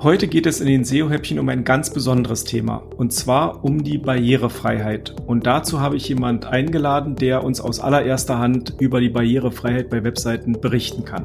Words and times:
Heute 0.00 0.28
geht 0.28 0.46
es 0.46 0.60
in 0.60 0.68
den 0.68 0.84
SEO-Häppchen 0.84 1.40
um 1.40 1.48
ein 1.48 1.64
ganz 1.64 1.92
besonderes 1.92 2.44
Thema 2.44 2.84
und 2.98 3.12
zwar 3.12 3.64
um 3.64 3.82
die 3.82 3.98
Barrierefreiheit. 3.98 5.16
Und 5.26 5.44
dazu 5.44 5.80
habe 5.80 5.96
ich 5.96 6.08
jemand 6.08 6.46
eingeladen, 6.46 7.16
der 7.16 7.42
uns 7.42 7.60
aus 7.60 7.80
allererster 7.80 8.38
Hand 8.38 8.74
über 8.78 9.00
die 9.00 9.08
Barrierefreiheit 9.08 9.90
bei 9.90 10.04
Webseiten 10.04 10.60
berichten 10.60 11.04
kann. 11.04 11.24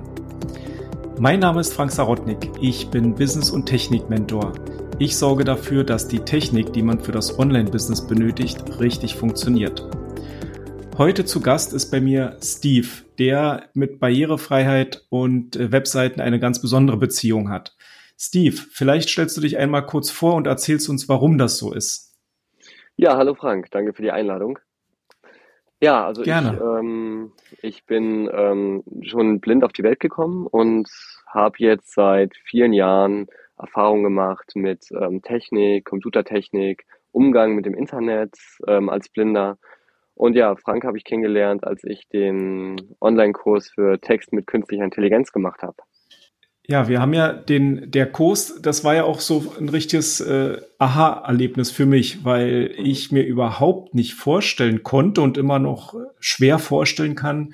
Mein 1.20 1.40
Name 1.40 1.62
ist 1.62 1.72
Frank 1.72 1.92
Sarotnik. 1.92 2.50
Ich 2.62 2.88
bin 2.88 3.14
Business- 3.14 3.52
und 3.52 3.68
Technik-Mentor. 3.68 4.54
Ich 4.98 5.18
sorge 5.18 5.44
dafür, 5.44 5.84
dass 5.84 6.08
die 6.08 6.22
Technik, 6.22 6.74
die 6.74 6.82
man 6.82 7.00
für 7.00 7.12
das 7.12 7.38
Online-Business 7.38 8.08
benötigt, 8.08 8.80
richtig 8.80 9.14
funktioniert. 9.14 9.88
Heute 10.98 11.26
zu 11.26 11.42
Gast 11.42 11.74
ist 11.74 11.92
bei 11.92 12.02
mir 12.02 12.38
Steve, 12.42 12.88
der 13.20 13.66
mit 13.74 14.00
Barrierefreiheit 14.00 15.06
und 15.10 15.56
äh, 15.56 15.72
Webseiten 15.72 16.22
eine 16.22 16.40
ganz 16.40 16.60
besondere 16.62 16.98
Beziehung 16.98 17.50
hat. 17.50 17.76
Steve, 18.26 18.56
vielleicht 18.56 19.10
stellst 19.10 19.36
du 19.36 19.42
dich 19.42 19.58
einmal 19.58 19.86
kurz 19.86 20.10
vor 20.10 20.36
und 20.36 20.48
erzählst 20.48 20.88
uns, 20.88 21.10
warum 21.10 21.38
das 21.38 21.58
so 21.58 21.74
ist. 21.74 22.18
Ja, 22.96 23.18
hallo 23.18 23.36
Frank, 23.36 23.70
danke 23.72 23.92
für 23.92 24.02
die 24.02 24.12
Einladung. 24.12 24.60
Ja, 25.82 26.06
also 26.06 26.24
Gerne. 26.24 26.54
Ich, 26.54 26.62
ähm, 26.62 27.34
ich 27.62 27.86
bin 27.86 28.30
ähm, 28.34 28.82
schon 29.02 29.42
blind 29.42 29.66
auf 29.66 29.74
die 29.74 29.84
Welt 29.84 30.00
gekommen 30.00 30.48
und 30.48 30.88
habe 31.28 31.56
jetzt 31.58 31.94
seit 31.94 32.34
vielen 32.46 32.72
Jahren 32.72 33.28
Erfahrung 33.58 34.04
gemacht 34.04 34.54
mit 34.56 34.86
ähm, 34.92 35.22
Technik, 35.22 35.84
Computertechnik, 35.84 36.86
Umgang 37.12 37.56
mit 37.56 37.66
dem 37.66 37.74
Internet 37.74 38.38
ähm, 38.66 38.88
als 38.88 39.10
Blinder. 39.10 39.58
Und 40.14 40.38
ja, 40.38 40.56
Frank 40.56 40.86
habe 40.86 40.98
ich 40.98 41.04
kennengelernt, 41.04 41.66
als 41.66 41.84
ich 41.84 42.08
den 42.08 42.96
Online-Kurs 43.02 43.72
für 43.72 44.00
Text 44.00 44.32
mit 44.32 44.48
künstlicher 44.48 44.86
Intelligenz 44.86 45.34
gemacht 45.34 45.62
habe. 45.62 45.76
Ja, 46.66 46.88
wir 46.88 47.02
haben 47.02 47.14
ja 47.14 47.34
den, 47.34 47.92
der 47.92 48.10
Kurs, 48.10 48.62
das 48.62 48.86
war 48.86 48.96
ja 48.96 49.04
auch 49.04 49.20
so 49.20 49.54
ein 49.60 49.68
richtiges 49.68 50.22
äh, 50.22 50.62
Aha-Erlebnis 50.80 51.72
für 51.72 51.86
mich, 51.86 52.24
weil 52.24 52.74
ich 52.78 53.12
mir 53.12 53.26
überhaupt 53.26 53.94
nicht 53.96 54.14
vorstellen 54.14 54.82
konnte 54.82 55.22
und 55.22 55.38
immer 55.38 55.60
noch 55.60 55.94
schwer 56.22 56.60
vorstellen 56.60 57.16
kann, 57.16 57.54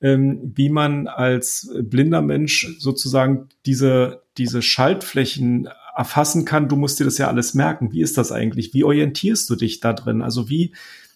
ähm, 0.00 0.52
wie 0.54 0.68
man 0.68 1.08
als 1.08 1.68
blinder 1.82 2.22
Mensch 2.22 2.76
sozusagen 2.78 3.48
diese, 3.66 4.22
diese 4.38 4.62
Schaltflächen 4.62 5.68
erfassen 5.96 6.44
kann. 6.44 6.68
Du 6.68 6.76
musst 6.76 7.00
dir 7.00 7.04
das 7.04 7.18
ja 7.18 7.26
alles 7.26 7.54
merken. 7.54 7.92
Wie 7.92 8.02
ist 8.02 8.18
das 8.18 8.30
eigentlich? 8.30 8.72
Wie 8.72 8.84
orientierst 8.84 9.50
du 9.50 9.56
dich 9.56 9.80
da 9.80 9.92
drin? 9.92 10.22
Also 10.22 10.48
wie, 10.48 10.72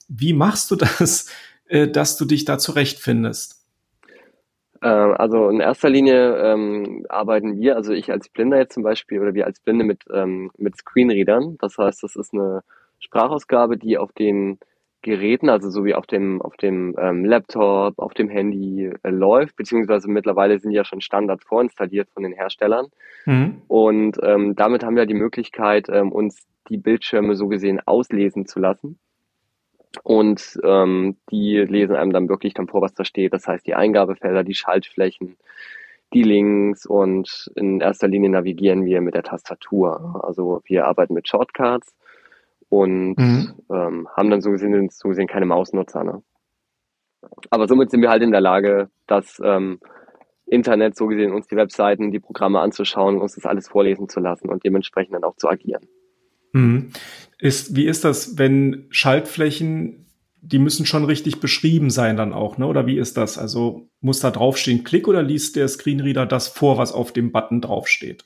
wie 0.08 0.33
machst 0.33 0.73
du 0.73 0.77
das, 0.77 1.27
äh, 1.69 1.86
dass 1.86 2.17
du 2.17 2.25
dich 2.25 2.47
da 2.47 2.58
zurechtfindest? 2.58 3.58
Ähm, 4.82 5.14
also 5.16 5.48
in 5.48 5.60
erster 5.60 5.88
Linie 5.88 6.36
ähm, 6.36 7.06
arbeiten 7.08 7.58
wir, 7.58 7.76
also 7.76 7.92
ich 7.92 8.10
als 8.10 8.28
Blinder 8.28 8.58
jetzt 8.58 8.74
zum 8.74 8.82
Beispiel 8.82 9.20
oder 9.20 9.34
wir 9.34 9.46
als 9.46 9.60
Blinde 9.60 9.84
mit, 9.84 10.04
ähm, 10.12 10.50
mit 10.56 10.76
Screenreadern. 10.76 11.56
Das 11.58 11.78
heißt, 11.78 12.02
das 12.02 12.16
ist 12.16 12.32
eine 12.32 12.62
Sprachausgabe, 12.98 13.76
die 13.76 13.98
auf 13.98 14.12
den 14.12 14.58
Geräten, 15.02 15.48
also 15.48 15.70
so 15.70 15.84
wie 15.84 15.94
auf 15.94 16.06
dem, 16.06 16.42
auf 16.42 16.56
dem 16.56 16.96
ähm, 16.98 17.24
Laptop, 17.24 17.98
auf 17.98 18.14
dem 18.14 18.28
Handy 18.28 18.90
äh, 19.02 19.10
läuft, 19.10 19.54
beziehungsweise 19.56 20.10
mittlerweile 20.10 20.58
sind 20.58 20.72
ja 20.72 20.84
schon 20.84 21.00
Standard 21.00 21.44
vorinstalliert 21.44 22.08
von 22.10 22.24
den 22.24 22.32
Herstellern. 22.32 22.88
Mhm. 23.24 23.62
Und 23.68 24.18
ähm, 24.22 24.56
damit 24.56 24.84
haben 24.84 24.96
wir 24.96 25.06
die 25.06 25.14
Möglichkeit, 25.14 25.88
ähm, 25.88 26.10
uns 26.10 26.46
die 26.68 26.78
Bildschirme 26.78 27.36
so 27.36 27.46
gesehen 27.46 27.80
auslesen 27.86 28.46
zu 28.46 28.58
lassen. 28.58 28.98
Und 30.03 30.58
ähm, 30.64 31.17
die 31.31 31.56
lesen 31.56 31.97
einem 31.97 32.12
dann 32.12 32.28
wirklich 32.28 32.55
dann 32.55 32.69
vor, 32.69 32.83
was 32.83 32.94
da 32.94 33.05
steht. 33.05 33.33
Das 33.33 33.47
heißt, 33.47 33.67
die 33.67 33.75
Eingabefelder, 33.75 34.45
die 34.45 34.55
Schaltflächen, 34.55 35.36
die 36.12 36.22
Links 36.22 36.86
und 36.86 37.50
in 37.55 37.80
erster 37.80 38.08
Linie 38.08 38.30
navigieren 38.30 38.84
wir 38.84 39.00
mit 39.00 39.14
der 39.14 39.22
Tastatur. 39.22 40.22
Also 40.25 40.62
wir 40.64 40.86
arbeiten 40.86 41.14
mit 41.14 41.28
Shortcuts 41.28 41.95
und 42.68 43.17
mhm. 43.17 43.55
ähm, 43.70 44.08
haben 44.17 44.30
dann 44.30 44.40
so 44.40 44.51
gesehen, 44.51 44.89
so 44.90 45.08
gesehen 45.08 45.27
keine 45.27 45.46
Mausnutzer. 45.46 46.05
Ne? 46.05 46.23
Aber 47.51 47.68
somit 47.68 47.91
sind 47.91 48.02
wir 48.02 48.11
halt 48.11 48.23
in 48.23 48.30
der 48.30 48.41
Lage, 48.41 48.91
das 49.07 49.41
ähm, 49.45 49.80
Internet 50.46 50.96
so 50.96 51.07
gesehen 51.07 51.33
uns 51.33 51.46
die 51.46 51.57
Webseiten, 51.57 52.11
die 52.11 52.20
Programme 52.20 52.61
anzuschauen, 52.61 53.20
uns 53.20 53.35
das 53.35 53.45
alles 53.45 53.68
vorlesen 53.68 54.08
zu 54.08 54.20
lassen 54.20 54.48
und 54.48 54.64
dementsprechend 54.64 55.14
dann 55.14 55.24
auch 55.24 55.36
zu 55.36 55.48
agieren. 55.48 55.86
Mhm. 56.52 56.91
Ist, 57.38 57.76
wie 57.76 57.86
ist 57.86 58.04
das, 58.04 58.36
wenn 58.36 58.86
Schaltflächen, 58.90 60.06
die 60.40 60.58
müssen 60.58 60.86
schon 60.86 61.04
richtig 61.04 61.40
beschrieben 61.40 61.90
sein 61.90 62.16
dann 62.16 62.32
auch, 62.32 62.58
ne? 62.58 62.66
Oder 62.66 62.86
wie 62.86 62.98
ist 62.98 63.16
das? 63.16 63.38
Also 63.38 63.88
muss 64.00 64.20
da 64.20 64.30
draufstehen 64.30 64.84
Klick 64.84 65.06
oder 65.08 65.22
liest 65.22 65.56
der 65.56 65.68
Screenreader 65.68 66.26
das 66.26 66.48
vor, 66.48 66.78
was 66.78 66.92
auf 66.92 67.12
dem 67.12 67.32
Button 67.32 67.60
draufsteht? 67.60 68.24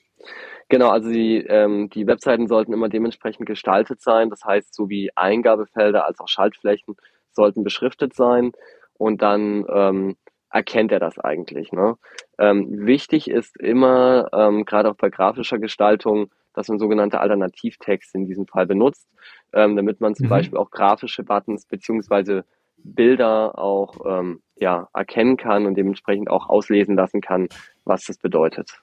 Genau, 0.68 0.88
also 0.88 1.10
die, 1.10 1.38
ähm, 1.48 1.90
die 1.90 2.06
Webseiten 2.06 2.46
sollten 2.46 2.72
immer 2.72 2.88
dementsprechend 2.88 3.46
gestaltet 3.46 4.00
sein. 4.00 4.30
Das 4.30 4.44
heißt, 4.44 4.74
so 4.74 4.88
wie 4.88 5.10
Eingabefelder 5.14 6.06
als 6.06 6.18
auch 6.20 6.28
Schaltflächen 6.28 6.96
sollten 7.30 7.64
beschriftet 7.64 8.14
sein 8.14 8.52
und 8.94 9.20
dann 9.20 9.66
ähm, 9.68 10.16
erkennt 10.50 10.92
er 10.92 11.00
das 11.00 11.18
eigentlich. 11.18 11.72
Ne? 11.72 11.96
Ähm, 12.38 12.86
wichtig 12.86 13.28
ist 13.28 13.58
immer, 13.58 14.28
ähm, 14.32 14.64
gerade 14.64 14.90
auch 14.90 14.96
bei 14.96 15.10
grafischer 15.10 15.58
Gestaltung, 15.58 16.30
dass 16.54 16.68
man 16.68 16.78
sogenannte 16.78 17.20
Alternativtext 17.20 18.14
in 18.14 18.26
diesem 18.26 18.46
Fall 18.46 18.66
benutzt, 18.66 19.08
ähm, 19.52 19.76
damit 19.76 20.00
man 20.00 20.14
zum 20.14 20.26
mhm. 20.26 20.30
Beispiel 20.30 20.58
auch 20.58 20.70
grafische 20.70 21.22
Buttons 21.22 21.66
beziehungsweise 21.66 22.44
Bilder 22.84 23.58
auch 23.58 23.94
ähm, 24.06 24.42
ja, 24.56 24.88
erkennen 24.94 25.36
kann 25.36 25.66
und 25.66 25.76
dementsprechend 25.76 26.30
auch 26.30 26.48
auslesen 26.48 26.96
lassen 26.96 27.20
kann, 27.20 27.48
was 27.84 28.04
das 28.04 28.18
bedeutet. 28.18 28.80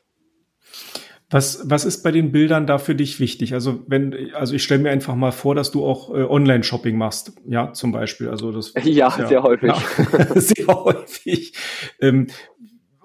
Was, 1.31 1.69
was 1.69 1.85
ist 1.85 2.01
bei 2.01 2.11
den 2.11 2.31
Bildern 2.31 2.65
da 2.65 2.79
für 2.79 2.95
dich 2.95 3.19
wichtig? 3.19 3.53
Also 3.53 3.83
wenn, 3.85 4.33
also 4.33 4.55
ich 4.55 4.63
stelle 4.63 4.81
mir 4.81 4.89
einfach 4.89 5.13
mal 5.13 5.31
vor, 5.31 5.53
dass 5.53 5.69
du 5.69 5.85
auch 5.85 6.09
äh, 6.09 6.23
Online-Shopping 6.23 6.97
machst, 6.97 7.33
ja, 7.45 7.71
zum 7.71 7.91
Beispiel. 7.91 8.29
Also 8.29 8.51
das 8.51 8.73
ja, 8.83 9.13
ja 9.15 9.27
sehr 9.27 9.43
häufig. 9.43 9.69
Ja, 9.69 10.25
sehr 10.35 10.67
häufig. 10.67 11.53
Ähm, 12.01 12.27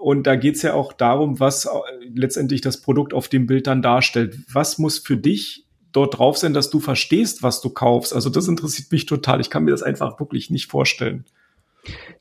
und 0.05 0.27
da 0.27 0.37
geht 0.37 0.57
es 0.57 0.63
ja 0.63 0.75
auch 0.75 0.93
darum, 0.93 1.41
was 1.41 1.67
letztendlich 2.15 2.61
das 2.61 2.83
Produkt 2.83 3.15
auf 3.15 3.29
dem 3.29 3.47
Bild 3.47 3.67
dann 3.67 3.81
darstellt. 3.81 4.37
Was 4.53 4.79
muss 4.79 4.99
für 4.99 5.17
dich 5.17 5.65
dort 5.93 6.19
drauf 6.19 6.37
sein, 6.37 6.53
dass 6.53 6.69
du 6.69 6.79
verstehst, 6.79 7.43
was 7.43 7.63
du 7.63 7.71
kaufst? 7.71 8.15
Also 8.15 8.29
das 8.29 8.47
interessiert 8.47 8.93
mich 8.93 9.07
total. 9.07 9.41
Ich 9.41 9.49
kann 9.49 9.65
mir 9.65 9.71
das 9.71 9.83
einfach 9.83 10.21
wirklich 10.21 10.51
nicht 10.51 10.71
vorstellen. 10.71 11.25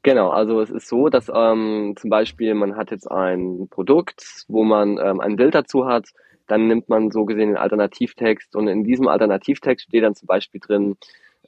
Genau, 0.02 0.30
also 0.30 0.62
es 0.62 0.70
ist 0.70 0.88
so, 0.88 1.10
dass 1.10 1.30
ähm, 1.34 1.96
zum 1.98 2.10
Beispiel 2.10 2.54
man 2.54 2.78
hat 2.78 2.90
jetzt 2.92 3.12
ein 3.12 3.68
Produkt, 3.70 4.46
wo 4.48 4.64
man 4.64 4.98
ähm, 4.98 5.20
ein 5.20 5.36
Bild 5.36 5.54
dazu 5.54 5.86
hat, 5.86 6.08
dann 6.48 6.70
nimmt 6.70 6.88
man 6.88 7.12
so 7.12 7.26
gesehen 7.26 7.50
den 7.50 7.58
Alternativtext 7.58 8.56
und 8.56 8.70
in 8.70 8.86
diesem 8.86 9.10
Alternativtext 9.10 9.88
steht 9.88 10.06
dann 10.06 10.16
zum 10.16 10.28
Beispiel 10.28 10.62
drin, 10.62 10.96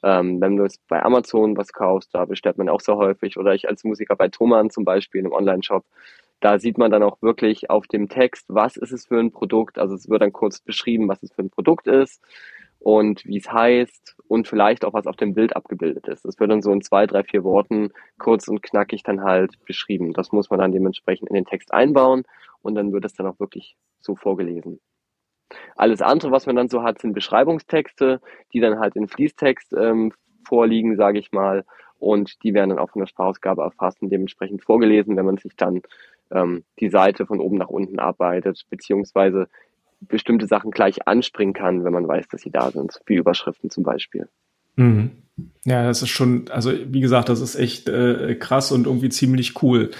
ähm, 0.02 0.38
wenn 0.42 0.58
du 0.58 0.64
jetzt 0.64 0.86
bei 0.88 1.02
Amazon 1.02 1.56
was 1.56 1.72
kaufst, 1.72 2.14
da 2.14 2.26
bestellt 2.26 2.58
man 2.58 2.68
auch 2.68 2.82
sehr 2.82 2.96
häufig 2.96 3.38
oder 3.38 3.54
ich 3.54 3.68
als 3.68 3.84
Musiker 3.84 4.16
bei 4.16 4.28
Thomann 4.28 4.68
zum 4.68 4.84
Beispiel 4.84 5.24
im 5.24 5.32
Online-Shop, 5.32 5.84
da 6.40 6.58
sieht 6.58 6.78
man 6.78 6.90
dann 6.90 7.02
auch 7.02 7.20
wirklich 7.22 7.70
auf 7.70 7.86
dem 7.86 8.08
Text, 8.08 8.46
was 8.48 8.76
ist 8.76 8.92
es 8.92 9.06
für 9.06 9.18
ein 9.18 9.32
Produkt. 9.32 9.78
Also 9.78 9.94
es 9.94 10.08
wird 10.08 10.22
dann 10.22 10.32
kurz 10.32 10.60
beschrieben, 10.60 11.08
was 11.08 11.22
es 11.22 11.32
für 11.32 11.42
ein 11.42 11.50
Produkt 11.50 11.86
ist 11.86 12.22
und 12.78 13.24
wie 13.24 13.38
es 13.38 13.50
heißt 13.50 14.16
und 14.28 14.46
vielleicht 14.46 14.84
auch, 14.84 14.92
was 14.92 15.06
auf 15.06 15.16
dem 15.16 15.34
Bild 15.34 15.56
abgebildet 15.56 16.08
ist. 16.08 16.24
Das 16.24 16.38
wird 16.38 16.50
dann 16.50 16.62
so 16.62 16.72
in 16.72 16.82
zwei, 16.82 17.06
drei, 17.06 17.24
vier 17.24 17.42
Worten 17.42 17.90
kurz 18.18 18.48
und 18.48 18.62
knackig 18.62 19.02
dann 19.02 19.22
halt 19.22 19.64
beschrieben. 19.64 20.12
Das 20.12 20.32
muss 20.32 20.50
man 20.50 20.60
dann 20.60 20.72
dementsprechend 20.72 21.28
in 21.28 21.34
den 21.34 21.46
Text 21.46 21.72
einbauen 21.72 22.24
und 22.62 22.74
dann 22.74 22.92
wird 22.92 23.04
es 23.04 23.14
dann 23.14 23.26
auch 23.26 23.40
wirklich 23.40 23.76
so 24.00 24.14
vorgelesen. 24.14 24.80
Alles 25.76 26.02
andere, 26.02 26.32
was 26.32 26.46
man 26.46 26.56
dann 26.56 26.68
so 26.68 26.82
hat, 26.82 27.00
sind 27.00 27.12
Beschreibungstexte, 27.12 28.20
die 28.52 28.60
dann 28.60 28.78
halt 28.78 28.96
in 28.96 29.08
Fließtext 29.08 29.72
ähm, 29.74 30.12
vorliegen, 30.44 30.96
sage 30.96 31.18
ich 31.18 31.32
mal. 31.32 31.64
Und 31.98 32.42
die 32.42 32.52
werden 32.52 32.70
dann 32.70 32.78
auch 32.78 32.90
von 32.90 33.00
der 33.00 33.06
Sprachausgabe 33.06 33.62
erfasst 33.62 34.02
und 34.02 34.10
dementsprechend 34.10 34.62
vorgelesen, 34.62 35.16
wenn 35.16 35.24
man 35.24 35.38
sich 35.38 35.56
dann 35.56 35.82
ähm, 36.30 36.64
die 36.80 36.88
Seite 36.88 37.26
von 37.26 37.40
oben 37.40 37.58
nach 37.58 37.68
unten 37.68 37.98
arbeitet, 37.98 38.66
beziehungsweise 38.70 39.48
bestimmte 40.00 40.46
Sachen 40.46 40.70
gleich 40.70 41.06
anspringen 41.06 41.54
kann, 41.54 41.84
wenn 41.84 41.92
man 41.92 42.06
weiß, 42.06 42.28
dass 42.28 42.42
sie 42.42 42.50
da 42.50 42.70
sind, 42.70 43.00
wie 43.06 43.14
Überschriften 43.14 43.70
zum 43.70 43.84
Beispiel. 43.84 44.28
Mhm. 44.76 45.10
Ja, 45.64 45.84
das 45.84 46.02
ist 46.02 46.10
schon, 46.10 46.48
also 46.50 46.72
wie 46.72 47.00
gesagt, 47.00 47.28
das 47.28 47.40
ist 47.40 47.56
echt 47.56 47.88
äh, 47.88 48.34
krass 48.36 48.72
und 48.72 48.86
irgendwie 48.86 49.10
ziemlich 49.10 49.62
cool, 49.62 49.90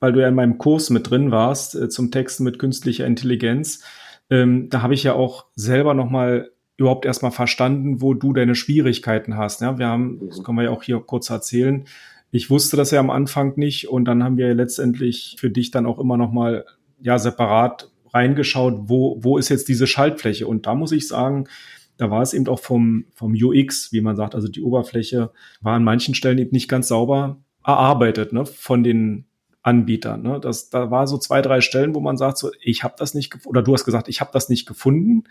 weil 0.00 0.12
du 0.12 0.20
ja 0.20 0.28
in 0.28 0.34
meinem 0.34 0.58
Kurs 0.58 0.90
mit 0.90 1.10
drin 1.10 1.30
warst 1.30 1.74
äh, 1.74 1.88
zum 1.88 2.10
Texten 2.10 2.44
mit 2.44 2.58
künstlicher 2.58 3.06
Intelligenz. 3.06 3.82
Ähm, 4.30 4.68
da 4.68 4.82
habe 4.82 4.94
ich 4.94 5.02
ja 5.02 5.14
auch 5.14 5.46
selber 5.54 5.94
noch 5.94 6.10
mal 6.10 6.50
überhaupt 6.76 7.06
erstmal 7.06 7.32
verstanden, 7.32 8.02
wo 8.02 8.14
du 8.14 8.32
deine 8.32 8.54
Schwierigkeiten 8.54 9.36
hast. 9.36 9.62
Ja, 9.62 9.78
wir 9.78 9.88
haben, 9.88 10.28
das 10.28 10.42
können 10.42 10.58
wir 10.58 10.64
ja 10.64 10.70
auch 10.70 10.82
hier 10.82 11.00
kurz 11.00 11.30
erzählen, 11.30 11.86
ich 12.30 12.50
wusste 12.50 12.76
das 12.76 12.90
ja 12.90 13.00
am 13.00 13.10
Anfang 13.10 13.54
nicht 13.56 13.88
und 13.88 14.04
dann 14.04 14.22
haben 14.22 14.36
wir 14.36 14.54
letztendlich 14.54 15.36
für 15.38 15.50
dich 15.50 15.70
dann 15.70 15.86
auch 15.86 15.98
immer 15.98 16.16
noch 16.16 16.32
mal 16.32 16.64
ja 17.00 17.18
separat 17.18 17.90
reingeschaut, 18.12 18.88
wo 18.88 19.18
wo 19.20 19.38
ist 19.38 19.48
jetzt 19.48 19.68
diese 19.68 19.86
Schaltfläche 19.86 20.46
und 20.46 20.66
da 20.66 20.74
muss 20.74 20.92
ich 20.92 21.08
sagen, 21.08 21.48
da 21.96 22.10
war 22.10 22.22
es 22.22 22.34
eben 22.34 22.46
auch 22.48 22.60
vom 22.60 23.06
vom 23.14 23.34
UX, 23.34 23.92
wie 23.92 24.00
man 24.00 24.16
sagt, 24.16 24.34
also 24.34 24.48
die 24.48 24.62
Oberfläche 24.62 25.30
war 25.60 25.74
an 25.74 25.84
manchen 25.84 26.14
Stellen 26.14 26.38
eben 26.38 26.52
nicht 26.52 26.68
ganz 26.68 26.88
sauber 26.88 27.38
erarbeitet, 27.64 28.32
ne, 28.32 28.46
von 28.46 28.82
den 28.82 29.26
Anbieter. 29.62 30.16
Ne? 30.16 30.40
Das, 30.40 30.70
da 30.70 30.90
war 30.90 31.06
so 31.06 31.18
zwei, 31.18 31.42
drei 31.42 31.60
Stellen, 31.60 31.94
wo 31.94 32.00
man 32.00 32.16
sagt, 32.16 32.38
so, 32.38 32.50
ich 32.60 32.84
habe 32.84 32.94
das 32.96 33.14
nicht 33.14 33.30
gefunden, 33.30 33.50
oder 33.50 33.62
du 33.62 33.74
hast 33.74 33.84
gesagt, 33.84 34.08
ich 34.08 34.20
habe 34.20 34.30
das 34.32 34.48
nicht 34.48 34.66
gefunden. 34.66 35.24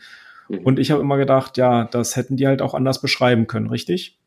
Mhm. 0.50 0.60
Und 0.60 0.80
ich 0.80 0.92
habe 0.92 1.02
immer 1.02 1.18
gedacht, 1.18 1.58
ja, 1.58 1.86
das 1.86 2.16
hätten 2.16 2.38
die 2.38 2.48
halt 2.48 2.62
auch 2.62 2.74
anders 2.74 3.02
beschreiben 3.02 3.48
können, 3.48 3.68
richtig? 3.68 4.20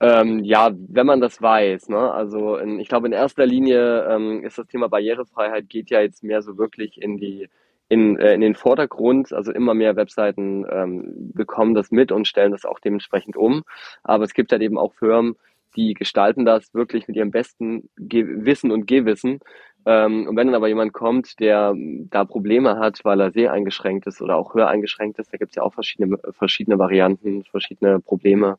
Ähm, 0.00 0.44
ja, 0.44 0.70
wenn 0.76 1.06
man 1.06 1.20
das 1.20 1.42
weiß. 1.42 1.88
Ne? 1.88 1.98
Also 2.12 2.56
in, 2.56 2.78
ich 2.78 2.88
glaube, 2.88 3.08
in 3.08 3.12
erster 3.12 3.46
Linie 3.46 4.06
ähm, 4.08 4.44
ist 4.44 4.58
das 4.58 4.68
Thema 4.68 4.88
Barrierefreiheit 4.88 5.68
geht 5.68 5.90
ja 5.90 6.00
jetzt 6.00 6.22
mehr 6.22 6.40
so 6.42 6.56
wirklich 6.56 7.02
in 7.02 7.16
die 7.18 7.48
in, 7.88 8.18
äh, 8.18 8.34
in 8.34 8.40
den 8.40 8.54
Vordergrund. 8.54 9.32
Also 9.32 9.52
immer 9.52 9.74
mehr 9.74 9.96
Webseiten 9.96 10.66
ähm, 10.70 11.32
bekommen 11.34 11.74
das 11.74 11.90
mit 11.90 12.12
und 12.12 12.28
stellen 12.28 12.52
das 12.52 12.64
auch 12.64 12.78
dementsprechend 12.80 13.36
um. 13.36 13.64
Aber 14.04 14.24
es 14.24 14.34
gibt 14.34 14.52
halt 14.52 14.62
eben 14.62 14.78
auch 14.78 14.94
Firmen, 14.94 15.36
die 15.76 15.94
gestalten 15.94 16.44
das 16.44 16.74
wirklich 16.74 17.08
mit 17.08 17.16
ihrem 17.16 17.30
besten 17.30 17.88
Ge 17.96 18.24
Wissen 18.44 18.70
und 18.70 18.86
Gewissen. 18.86 19.40
Ähm, 19.86 20.26
und 20.28 20.36
wenn 20.36 20.48
dann 20.48 20.56
aber 20.56 20.68
jemand 20.68 20.92
kommt, 20.92 21.40
der 21.40 21.74
da 22.10 22.24
Probleme 22.24 22.78
hat, 22.78 23.00
weil 23.04 23.20
er 23.20 23.30
sehr 23.30 23.52
eingeschränkt 23.52 24.06
ist 24.06 24.20
oder 24.20 24.36
auch 24.36 24.54
höher 24.54 24.68
eingeschränkt 24.68 25.18
ist, 25.18 25.32
da 25.32 25.38
gibt 25.38 25.52
es 25.52 25.56
ja 25.56 25.62
auch 25.62 25.72
verschiedene, 25.72 26.18
verschiedene 26.32 26.78
Varianten, 26.78 27.44
verschiedene 27.44 28.00
Probleme, 28.00 28.58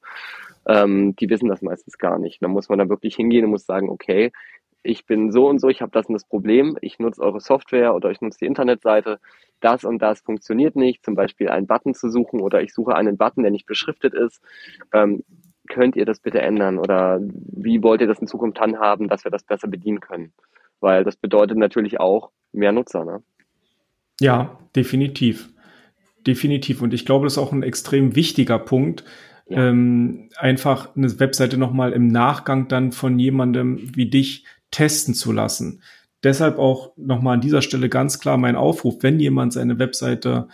ähm, 0.69 1.16
die 1.16 1.30
wissen 1.30 1.50
das 1.50 1.63
meistens 1.63 1.98
gar 1.98 2.19
nicht. 2.19 2.42
Da 2.44 2.48
muss 2.48 2.69
man 2.69 2.77
da 2.77 2.88
wirklich 2.88 3.16
hingehen 3.16 3.45
und 3.45 3.51
muss 3.51 3.66
sagen, 3.66 3.89
okay, 3.89 4.31
ich 4.83 5.06
bin 5.06 5.31
so 5.31 5.50
und 5.50 5.60
so, 5.60 5.68
ich 5.68 5.81
habe 5.81 5.92
das 5.92 6.06
und 6.06 6.13
das 6.13 6.25
Problem, 6.25 6.77
ich 6.81 7.00
nutze 7.00 7.21
eure 7.21 7.42
Software 7.42 7.95
oder 7.95 8.12
ich 8.12 8.21
nutze 8.21 8.39
die 8.39 8.45
Internetseite, 8.45 9.19
das 9.60 9.83
und 9.83 10.00
das 10.00 10.21
funktioniert 10.21 10.75
nicht, 10.75 11.04
zum 11.04 11.16
Beispiel 11.16 11.50
einen 11.50 11.68
Button 11.68 11.95
zu 11.95 12.10
suchen 12.10 12.39
oder 12.39 12.62
ich 12.62 12.74
suche 12.74 12.95
einen 12.95 13.18
Button, 13.18 13.42
der 13.42 13.51
nicht 13.51 13.66
beschriftet 13.66 14.13
ist. 14.13 14.42
Ähm, 14.94 15.24
könnt 15.68 15.95
ihr 15.95 16.06
das 16.06 16.19
bitte 16.19 16.39
ändern 16.39 16.77
oder 16.77 17.19
wie 17.19 17.81
wollt 17.83 18.01
ihr 18.01 18.07
das 18.07 18.19
in 18.19 18.27
Zukunft 18.27 18.60
handhaben, 18.60 19.07
dass 19.07 19.24
wir 19.24 19.31
das 19.31 19.44
besser 19.44 19.68
bedienen 19.68 20.00
können? 20.00 20.33
Weil 20.80 21.04
das 21.04 21.18
bedeutet 21.18 21.57
natürlich 21.57 22.00
auch 22.00 22.30
mehr 22.54 22.71
Nutzer. 22.71 23.04
Ne? 23.06 23.24
Ja, 24.21 24.60
definitiv. 24.75 25.50
Definitiv. 26.25 26.81
Und 26.81 26.94
ich 26.94 27.06
glaube, 27.06 27.25
das 27.25 27.33
ist 27.33 27.39
auch 27.39 27.51
ein 27.51 27.63
extrem 27.63 28.16
wichtiger 28.16 28.60
Punkt, 28.60 29.04
ähm, 29.50 30.30
einfach 30.38 30.96
eine 30.96 31.19
Webseite 31.19 31.57
nochmal 31.57 31.94
im 31.94 32.07
Nachgang 32.07 32.68
dann 32.68 32.92
von 32.92 33.19
jemandem 33.19 33.96
wie 33.96 34.10
dich 34.10 34.46
testen 34.72 35.13
zu 35.13 35.31
lassen. 35.31 35.81
Deshalb 36.24 36.60
auch 36.60 36.92
nochmal 36.98 37.36
an 37.36 37.42
dieser 37.42 37.62
Stelle 37.62 37.90
ganz 37.90 38.19
klar 38.19 38.38
mein 38.38 38.56
Aufruf, 38.56 38.98
wenn 39.01 39.19
jemand 39.19 39.54
seine 39.54 39.80
Webseite 39.80 40.48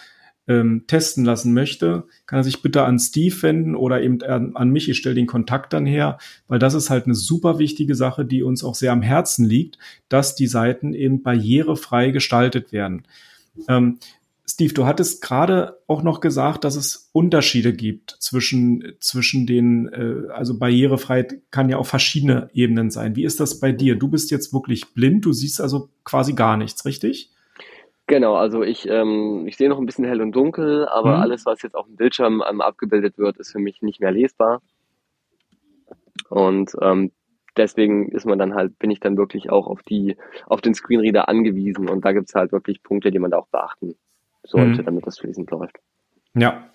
ähm, 0.47 0.83
testen 0.85 1.25
lassen 1.25 1.53
möchte, 1.53 2.03
kann 2.27 2.39
er 2.39 2.43
sich 2.43 2.61
bitte 2.61 2.83
an 2.83 2.99
Steve 2.99 3.35
wenden 3.41 3.75
oder 3.75 4.01
eben 4.01 4.21
an, 4.21 4.55
an 4.55 4.69
mich. 4.69 4.87
Ich 4.87 4.97
stelle 4.97 5.15
den 5.15 5.25
Kontakt 5.25 5.73
dann 5.73 5.87
her, 5.87 6.19
weil 6.47 6.59
das 6.59 6.75
ist 6.75 6.89
halt 6.89 7.05
eine 7.05 7.15
super 7.15 7.57
wichtige 7.57 7.95
Sache, 7.95 8.25
die 8.25 8.43
uns 8.43 8.63
auch 8.63 8.75
sehr 8.75 8.91
am 8.91 9.01
Herzen 9.01 9.45
liegt, 9.45 9.79
dass 10.07 10.35
die 10.35 10.47
Seiten 10.47 10.93
eben 10.93 11.23
barrierefrei 11.23 12.11
gestaltet 12.11 12.71
werden. 12.71 13.03
Ähm, 13.67 13.97
Steve, 14.47 14.73
du 14.73 14.85
hattest 14.85 15.23
gerade 15.23 15.79
auch 15.87 16.03
noch 16.03 16.19
gesagt, 16.19 16.63
dass 16.63 16.75
es 16.75 17.09
Unterschiede 17.13 17.73
gibt 17.73 18.11
zwischen, 18.19 18.95
zwischen 18.99 19.47
den, 19.47 19.87
äh, 19.87 20.31
also 20.31 20.59
Barrierefreiheit 20.59 21.41
kann 21.49 21.67
ja 21.67 21.77
auf 21.77 21.87
verschiedene 21.87 22.49
Ebenen 22.53 22.91
sein. 22.91 23.15
Wie 23.15 23.23
ist 23.23 23.39
das 23.39 23.59
bei 23.59 23.71
dir? 23.71 23.95
Du 23.95 24.07
bist 24.07 24.29
jetzt 24.29 24.53
wirklich 24.53 24.93
blind, 24.93 25.25
du 25.25 25.33
siehst 25.33 25.59
also 25.59 25.89
quasi 26.03 26.33
gar 26.33 26.57
nichts, 26.57 26.85
richtig? 26.85 27.31
Genau, 28.05 28.35
also 28.35 28.61
ich, 28.61 28.87
ähm, 28.87 29.47
ich 29.47 29.57
sehe 29.57 29.67
noch 29.67 29.79
ein 29.79 29.87
bisschen 29.87 30.05
hell 30.05 30.21
und 30.21 30.33
dunkel, 30.33 30.87
aber 30.87 31.17
mhm. 31.17 31.23
alles, 31.23 31.45
was 31.47 31.63
jetzt 31.63 31.73
auf 31.73 31.87
dem 31.87 31.95
Bildschirm 31.95 32.43
ähm, 32.47 32.61
abgebildet 32.61 33.17
wird, 33.17 33.37
ist 33.37 33.51
für 33.51 33.59
mich 33.59 33.81
nicht 33.81 33.99
mehr 33.99 34.11
lesbar. 34.11 34.61
Und 36.29 36.71
ähm, 36.81 37.11
deswegen 37.57 38.09
ist 38.09 38.27
man 38.27 38.37
dann 38.37 38.53
halt, 38.53 38.77
bin 38.77 38.91
ich 38.91 38.99
dann 38.99 39.17
wirklich 39.17 39.49
auch 39.49 39.65
auf 39.65 39.81
die, 39.81 40.17
auf 40.45 40.61
den 40.61 40.75
Screenreader 40.75 41.29
angewiesen 41.29 41.89
und 41.89 42.05
da 42.05 42.11
gibt's 42.11 42.35
halt 42.35 42.51
wirklich 42.51 42.83
Punkte, 42.83 43.09
die 43.09 43.17
man 43.17 43.31
da 43.31 43.39
auch 43.39 43.47
beachten 43.47 43.95
sollte, 44.47 44.81
mhm. 44.81 44.85
damit 44.85 45.07
das 45.07 45.19
fließend 45.19 45.49
läuft. 45.51 45.77
Ja. 46.33 46.69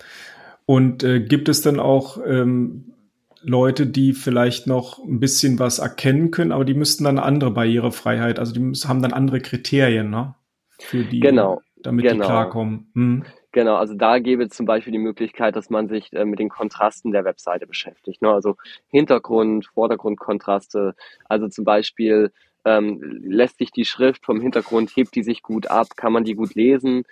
Und 0.65 1.03
äh, 1.03 1.19
gibt 1.19 1.49
es 1.49 1.61
dann 1.61 1.79
auch 1.79 2.19
ähm, 2.25 2.93
Leute, 3.41 3.87
die 3.87 4.13
vielleicht 4.13 4.67
noch 4.67 5.03
ein 5.03 5.19
bisschen 5.19 5.59
was 5.59 5.79
erkennen 5.79 6.31
können, 6.31 6.51
aber 6.51 6.65
die 6.65 6.73
müssten 6.73 7.03
dann 7.03 7.17
eine 7.17 7.25
andere 7.25 7.51
Barrierefreiheit, 7.51 8.39
also 8.39 8.53
die 8.53 8.59
müssen, 8.59 8.87
haben 8.87 9.01
dann 9.01 9.13
andere 9.13 9.39
Kriterien, 9.39 10.09
ne? 10.09 10.35
Für 10.79 11.03
die, 11.03 11.19
genau, 11.19 11.61
damit 11.83 12.05
genau. 12.05 12.23
die 12.23 12.27
klarkommen. 12.27 12.91
Mhm. 12.93 13.23
Genau, 13.51 13.75
also 13.75 13.93
da 13.95 14.19
gäbe 14.19 14.43
es 14.43 14.51
zum 14.51 14.65
Beispiel 14.65 14.93
die 14.93 14.99
Möglichkeit, 14.99 15.55
dass 15.55 15.69
man 15.69 15.89
sich 15.89 16.13
äh, 16.13 16.23
mit 16.23 16.39
den 16.39 16.49
Kontrasten 16.49 17.11
der 17.11 17.25
Webseite 17.25 17.67
beschäftigt. 17.67 18.21
Ne? 18.21 18.29
Also 18.29 18.55
Hintergrund, 18.87 19.65
Vordergrundkontraste. 19.65 20.95
Also 21.25 21.49
zum 21.49 21.65
Beispiel 21.65 22.31
ähm, 22.63 23.01
lässt 23.01 23.57
sich 23.57 23.71
die 23.71 23.83
Schrift 23.83 24.25
vom 24.25 24.39
Hintergrund, 24.39 24.95
hebt 24.95 25.15
die 25.15 25.23
sich 25.23 25.41
gut 25.41 25.67
ab, 25.67 25.97
kann 25.97 26.13
man 26.13 26.23
die 26.23 26.35
gut 26.35 26.55
lesen 26.55 27.03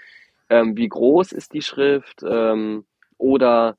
ähm, 0.49 0.77
wie 0.77 0.87
groß 0.89 1.31
ist 1.31 1.53
die 1.53 1.61
Schrift 1.61 2.23
ähm, 2.23 2.85
oder 3.17 3.77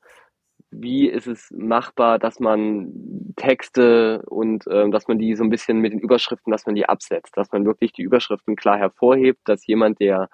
wie 0.71 1.09
ist 1.09 1.27
es 1.27 1.51
machbar, 1.51 2.17
dass 2.17 2.39
man 2.39 3.33
Texte 3.35 4.23
und 4.27 4.65
ähm, 4.71 4.91
dass 4.91 5.07
man 5.07 5.19
die 5.19 5.35
so 5.35 5.43
ein 5.43 5.49
bisschen 5.49 5.79
mit 5.79 5.91
den 5.91 5.99
Überschriften, 5.99 6.51
dass 6.51 6.65
man 6.65 6.75
die 6.75 6.87
absetzt, 6.87 7.35
dass 7.35 7.51
man 7.51 7.65
wirklich 7.65 7.91
die 7.91 8.03
Überschriften 8.03 8.55
klar 8.55 8.77
hervorhebt, 8.77 9.41
dass 9.45 9.67
jemand, 9.67 9.99
der 9.99 10.29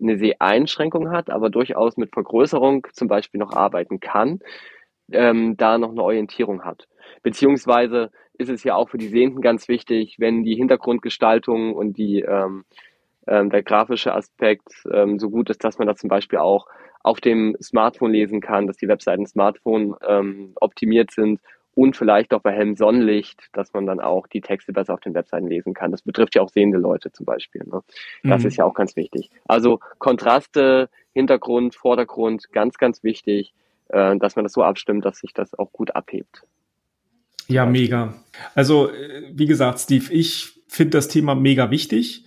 eine 0.00 0.18
Seheinschränkung 0.18 1.10
hat, 1.10 1.30
aber 1.30 1.50
durchaus 1.50 1.96
mit 1.96 2.12
Vergrößerung 2.12 2.86
zum 2.92 3.08
Beispiel 3.08 3.40
noch 3.40 3.52
arbeiten 3.52 3.98
kann, 3.98 4.40
ähm, 5.10 5.56
da 5.56 5.78
noch 5.78 5.90
eine 5.90 6.02
Orientierung 6.02 6.64
hat. 6.64 6.86
Beziehungsweise 7.22 8.10
ist 8.34 8.50
es 8.50 8.62
ja 8.64 8.74
auch 8.76 8.90
für 8.90 8.98
die 8.98 9.08
Sehenden 9.08 9.40
ganz 9.40 9.68
wichtig, 9.68 10.16
wenn 10.18 10.44
die 10.44 10.54
Hintergrundgestaltung 10.54 11.74
und 11.74 11.96
die 11.96 12.20
ähm, 12.20 12.64
ähm, 13.28 13.50
der 13.50 13.62
grafische 13.62 14.14
Aspekt 14.14 14.68
ähm, 14.92 15.18
so 15.18 15.30
gut 15.30 15.50
ist, 15.50 15.62
dass 15.62 15.78
man 15.78 15.86
das 15.86 15.98
zum 15.98 16.08
Beispiel 16.08 16.38
auch 16.38 16.66
auf 17.02 17.20
dem 17.20 17.56
Smartphone 17.62 18.12
lesen 18.12 18.40
kann, 18.40 18.66
dass 18.66 18.76
die 18.76 18.88
Webseiten 18.88 19.26
Smartphone 19.26 19.94
ähm, 20.06 20.52
optimiert 20.56 21.10
sind 21.10 21.40
und 21.74 21.96
vielleicht 21.96 22.34
auch 22.34 22.40
bei 22.40 22.52
hellem 22.52 22.74
Sonnenlicht, 22.74 23.50
dass 23.52 23.72
man 23.72 23.86
dann 23.86 24.00
auch 24.00 24.26
die 24.26 24.40
Texte 24.40 24.72
besser 24.72 24.94
auf 24.94 25.00
den 25.00 25.14
Webseiten 25.14 25.46
lesen 25.46 25.74
kann. 25.74 25.92
Das 25.92 26.02
betrifft 26.02 26.34
ja 26.34 26.42
auch 26.42 26.48
sehende 26.48 26.78
Leute 26.78 27.12
zum 27.12 27.24
Beispiel. 27.24 27.62
Ne? 27.64 27.82
Das 28.24 28.42
mhm. 28.42 28.48
ist 28.48 28.56
ja 28.56 28.64
auch 28.64 28.74
ganz 28.74 28.96
wichtig. 28.96 29.30
Also 29.46 29.78
Kontraste, 29.98 30.90
Hintergrund, 31.12 31.76
Vordergrund, 31.76 32.50
ganz, 32.50 32.78
ganz 32.78 33.04
wichtig, 33.04 33.54
äh, 33.90 34.16
dass 34.16 34.34
man 34.34 34.44
das 34.44 34.52
so 34.52 34.64
abstimmt, 34.64 35.04
dass 35.04 35.18
sich 35.18 35.32
das 35.32 35.56
auch 35.56 35.70
gut 35.70 35.94
abhebt. 35.94 36.42
Ja, 37.46 37.64
mega. 37.64 38.14
Also, 38.54 38.90
äh, 38.90 39.30
wie 39.32 39.46
gesagt, 39.46 39.78
Steve, 39.78 40.12
ich 40.12 40.60
finde 40.66 40.98
das 40.98 41.08
Thema 41.08 41.34
mega 41.34 41.70
wichtig 41.70 42.24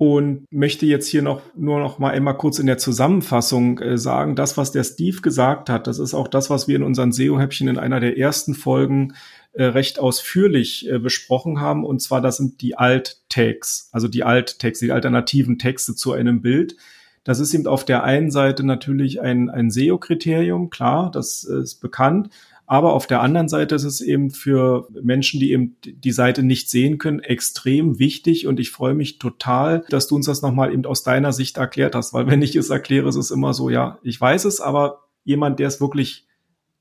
und 0.00 0.50
möchte 0.50 0.86
jetzt 0.86 1.08
hier 1.08 1.20
noch 1.20 1.42
nur 1.54 1.78
noch 1.78 1.98
mal 1.98 2.12
einmal 2.12 2.34
kurz 2.38 2.58
in 2.58 2.66
der 2.66 2.78
Zusammenfassung 2.78 3.78
äh, 3.80 3.98
sagen, 3.98 4.34
das, 4.34 4.56
was 4.56 4.72
der 4.72 4.82
Steve 4.82 5.20
gesagt 5.20 5.68
hat, 5.68 5.86
das 5.86 5.98
ist 5.98 6.14
auch 6.14 6.26
das, 6.26 6.48
was 6.48 6.66
wir 6.66 6.76
in 6.76 6.82
unseren 6.82 7.12
SEO-Häppchen 7.12 7.68
in 7.68 7.76
einer 7.76 8.00
der 8.00 8.16
ersten 8.16 8.54
Folgen 8.54 9.12
äh, 9.52 9.64
recht 9.64 9.98
ausführlich 9.98 10.88
äh, 10.88 10.98
besprochen 10.98 11.60
haben. 11.60 11.84
Und 11.84 12.00
zwar, 12.00 12.22
das 12.22 12.38
sind 12.38 12.62
die 12.62 12.78
Alt-Tags, 12.78 13.90
also 13.92 14.08
die 14.08 14.24
Alt-Tags, 14.24 14.78
die 14.78 14.90
alternativen 14.90 15.58
Texte 15.58 15.94
zu 15.94 16.12
einem 16.12 16.40
Bild. 16.40 16.76
Das 17.24 17.38
ist 17.38 17.52
eben 17.52 17.66
auf 17.66 17.84
der 17.84 18.02
einen 18.02 18.30
Seite 18.30 18.64
natürlich 18.64 19.20
ein, 19.20 19.50
ein 19.50 19.70
SEO-Kriterium, 19.70 20.70
klar, 20.70 21.10
das 21.10 21.44
ist 21.44 21.82
bekannt. 21.82 22.30
Aber 22.70 22.92
auf 22.92 23.08
der 23.08 23.20
anderen 23.20 23.48
Seite 23.48 23.74
ist 23.74 23.82
es 23.82 24.00
eben 24.00 24.30
für 24.30 24.86
Menschen, 24.92 25.40
die 25.40 25.50
eben 25.50 25.76
die 25.82 26.12
Seite 26.12 26.44
nicht 26.44 26.70
sehen 26.70 26.98
können, 26.98 27.18
extrem 27.18 27.98
wichtig. 27.98 28.46
Und 28.46 28.60
ich 28.60 28.70
freue 28.70 28.94
mich 28.94 29.18
total, 29.18 29.84
dass 29.88 30.06
du 30.06 30.14
uns 30.14 30.26
das 30.26 30.40
nochmal 30.40 30.72
eben 30.72 30.86
aus 30.86 31.02
deiner 31.02 31.32
Sicht 31.32 31.56
erklärt 31.56 31.96
hast. 31.96 32.14
Weil 32.14 32.28
wenn 32.28 32.42
ich 32.42 32.54
es 32.54 32.70
erkläre, 32.70 33.08
ist 33.08 33.16
es 33.16 33.32
immer 33.32 33.54
so, 33.54 33.70
ja, 33.70 33.98
ich 34.04 34.20
weiß 34.20 34.44
es, 34.44 34.60
aber 34.60 35.00
jemand, 35.24 35.58
der 35.58 35.66
es 35.66 35.80
wirklich, 35.80 36.28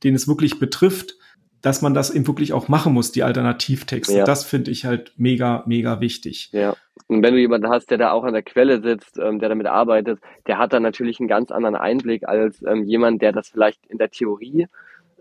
den 0.03 0.13
es 0.13 0.27
wirklich 0.27 0.59
betrifft, 0.59 1.15
dass 1.63 1.81
man 1.81 1.95
das 1.95 2.11
eben 2.11 2.27
wirklich 2.27 2.53
auch 2.53 2.67
machen 2.67 2.93
muss, 2.93 3.11
die 3.11 3.23
Alternativtexte. 3.23 4.19
Ja. 4.19 4.25
Das 4.25 4.43
finde 4.43 4.69
ich 4.69 4.85
halt 4.85 5.13
mega, 5.17 5.63
mega 5.65 6.01
wichtig. 6.01 6.49
Ja. 6.51 6.75
Und 7.07 7.23
wenn 7.23 7.33
du 7.33 7.39
jemanden 7.39 7.67
hast, 7.67 7.89
der 7.89 7.97
da 7.97 8.11
auch 8.11 8.25
an 8.25 8.33
der 8.33 8.43
Quelle 8.43 8.83
sitzt, 8.83 9.17
ähm, 9.17 9.39
der 9.39 9.49
damit 9.49 9.65
arbeitet, 9.65 10.19
der 10.45 10.59
hat 10.59 10.71
dann 10.71 10.83
natürlich 10.83 11.19
einen 11.19 11.29
ganz 11.29 11.49
anderen 11.49 11.75
Einblick 11.75 12.27
als 12.27 12.61
ähm, 12.61 12.83
jemand, 12.83 13.23
der 13.23 13.31
das 13.31 13.49
vielleicht 13.49 13.87
in 13.87 13.97
der 13.97 14.11
Theorie 14.11 14.67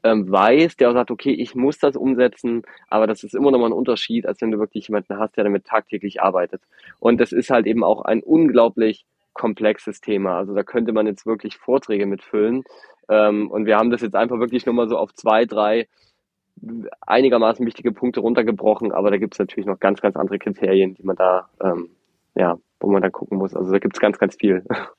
ähm, 0.09 0.31
weiß, 0.31 0.77
der 0.77 0.91
auch 0.91 0.95
sagt, 0.95 1.11
okay, 1.11 1.33
ich 1.33 1.55
muss 1.55 1.79
das 1.79 1.97
umsetzen, 1.97 2.63
aber 2.89 3.07
das 3.07 3.25
ist 3.25 3.35
immer 3.35 3.51
noch 3.51 3.59
mal 3.59 3.67
ein 3.67 3.73
Unterschied, 3.73 4.27
als 4.27 4.41
wenn 4.41 4.51
du 4.51 4.59
wirklich 4.59 4.89
jemanden 4.89 5.19
hast, 5.19 5.37
der 5.37 5.45
damit 5.45 5.65
tagtäglich 5.65 6.23
arbeitet. 6.23 6.63
Und 6.99 7.21
das 7.21 7.33
ist 7.33 7.51
halt 7.51 7.67
eben 7.67 7.85
auch 7.85 8.03
ein 8.03 8.23
unglaublich 8.23 9.05
komplexes 9.35 10.01
Thema. 10.01 10.39
Also 10.39 10.55
da 10.55 10.63
könnte 10.63 10.93
man 10.93 11.07
jetzt 11.07 11.27
wirklich 11.27 11.59
Vorträge 11.59 12.07
mitfüllen. 12.07 12.65
Ähm, 13.09 13.51
und 13.51 13.67
wir 13.67 13.77
haben 13.77 13.91
das 13.91 14.03
jetzt 14.03 14.17
einfach 14.17 14.39
wirklich 14.41 14.67
nur 14.67 14.75
mal 14.75 14.89
so 14.89 14.97
auf 14.99 15.15
zwei, 15.15 15.45
drei 15.45 15.89
einigermaßen 17.03 17.65
wichtige 17.65 17.93
Punkte 17.93 18.21
runtergebrochen, 18.21 18.91
aber 18.91 19.11
da 19.11 19.19
gibt 19.19 19.35
es 19.35 19.39
natürlich 19.39 19.67
noch 19.67 19.79
ganz, 19.79 20.01
ganz 20.01 20.17
andere 20.17 20.39
Kriterien, 20.39 20.95
die 20.95 21.05
man 21.05 21.15
da, 21.15 21.49
ähm, 21.63 21.91
ja, 22.35 22.59
wo 22.81 22.91
man 22.91 23.03
dann 23.03 23.13
gucken 23.13 23.39
muss. 23.39 23.55
Also 23.55 23.71
da 23.71 23.79
gibt 23.79 23.97
es 23.97 24.01
ganz, 24.01 24.19
ganz 24.19 24.37
viel. 24.37 24.65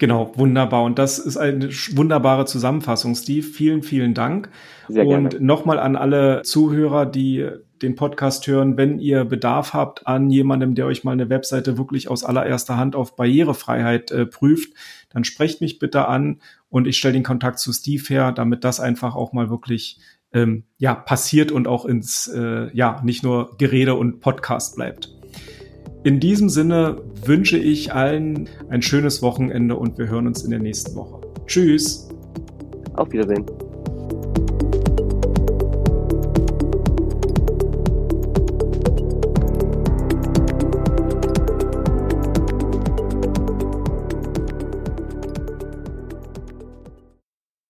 Genau, 0.00 0.32
wunderbar. 0.34 0.84
Und 0.84 0.98
das 0.98 1.18
ist 1.18 1.36
eine 1.36 1.68
wunderbare 1.68 2.46
Zusammenfassung, 2.46 3.14
Steve. 3.14 3.46
Vielen, 3.46 3.82
vielen 3.82 4.14
Dank. 4.14 4.48
Sehr 4.88 5.04
gerne. 5.04 5.28
Und 5.28 5.42
nochmal 5.42 5.78
an 5.78 5.94
alle 5.94 6.40
Zuhörer, 6.42 7.04
die 7.04 7.46
den 7.82 7.96
Podcast 7.96 8.46
hören, 8.46 8.78
wenn 8.78 8.98
ihr 8.98 9.26
Bedarf 9.26 9.74
habt 9.74 10.06
an 10.06 10.30
jemandem, 10.30 10.74
der 10.74 10.86
euch 10.86 11.04
mal 11.04 11.12
eine 11.12 11.28
Webseite 11.28 11.76
wirklich 11.76 12.08
aus 12.08 12.24
allererster 12.24 12.78
Hand 12.78 12.96
auf 12.96 13.14
Barrierefreiheit 13.14 14.10
äh, 14.10 14.24
prüft, 14.24 14.72
dann 15.10 15.24
sprecht 15.24 15.60
mich 15.60 15.78
bitte 15.78 16.08
an 16.08 16.40
und 16.70 16.86
ich 16.86 16.96
stelle 16.96 17.14
den 17.14 17.22
Kontakt 17.22 17.58
zu 17.58 17.70
Steve 17.70 18.02
her, 18.08 18.32
damit 18.32 18.64
das 18.64 18.80
einfach 18.80 19.14
auch 19.14 19.34
mal 19.34 19.50
wirklich 19.50 19.98
ähm, 20.32 20.64
ja 20.78 20.94
passiert 20.94 21.52
und 21.52 21.68
auch 21.68 21.84
ins 21.84 22.26
äh, 22.26 22.74
ja 22.74 23.02
nicht 23.04 23.22
nur 23.22 23.54
Gerede 23.58 23.94
und 23.96 24.20
Podcast 24.20 24.76
bleibt. 24.76 25.19
In 26.02 26.18
diesem 26.18 26.48
Sinne 26.48 26.96
wünsche 27.26 27.58
ich 27.58 27.92
allen 27.92 28.48
ein 28.70 28.80
schönes 28.80 29.20
Wochenende 29.20 29.76
und 29.76 29.98
wir 29.98 30.08
hören 30.08 30.26
uns 30.26 30.42
in 30.42 30.50
der 30.50 30.58
nächsten 30.58 30.94
Woche. 30.94 31.20
Tschüss. 31.46 32.08
Auf 32.94 33.12
Wiedersehen. 33.12 33.44